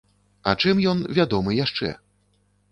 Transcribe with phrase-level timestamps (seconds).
[0.51, 1.95] А чым ён вядомы яшчэ?